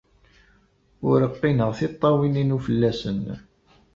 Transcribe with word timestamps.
Ur 1.09 1.19
qqineɣ 1.33 1.71
tiṭṭawin-inu 1.77 2.57
fell-asen. 2.65 3.21